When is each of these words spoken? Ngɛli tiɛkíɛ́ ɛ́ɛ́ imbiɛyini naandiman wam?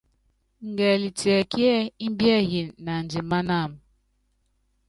Ngɛli 0.69 1.09
tiɛkíɛ́ 1.19 1.75
ɛ́ɛ́ 1.79 1.91
imbiɛyini 2.05 2.71
naandiman 2.85 3.47
wam? 3.49 3.71